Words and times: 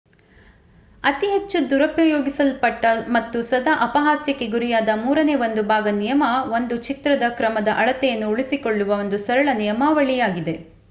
ಅತಿ 1.03 1.27
ಹೆಚ್ಚು 1.31 1.57
ದುರುಪಯೋಗಿಸಲ್ಪಟ್ಟ 1.71 2.83
ಮತ್ತು 3.15 3.37
ಸದಾ 3.49 3.73
ಅಪಹಾಸ್ಯಕ್ಕೆ 3.85 4.45
ಗುರಿಯಾದ 4.53 4.95
ಮೂರನೇ 5.01 5.35
ಒಂದು 5.43 5.63
ಭಾಗ 5.69 5.93
ನಿಯಮ 5.99 6.23
ಒಂದು 6.57 6.77
ಚಿತ್ರದ 6.87 7.27
ಕ್ರಮದ 7.37 7.75
ಅಳತೆಯನ್ನು 7.81 8.31
ಉಳಿಸಿಕೊಳ್ಳುವ 8.31 8.97
ಒಂದು 8.99 9.19
ಸರಳ 9.27 9.53
ನಿಯಮಾವಳಿಯಾಗಿದೆ 9.61 10.55